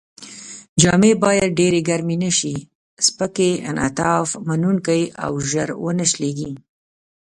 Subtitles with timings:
[0.81, 2.55] جامې باید ډېرې ګرمې نه شي،
[3.05, 6.51] سپکې، انعطاف منوونکې او ژر و نه شلېږي.